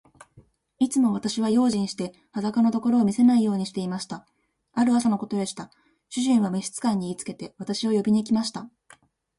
[0.79, 4.25] いつも私は用心して、裸のところを見せないようにしていました。
[4.73, 5.69] ある朝のことでした。
[6.09, 8.67] 主人は召使に言いつけて、私を呼びに来ました。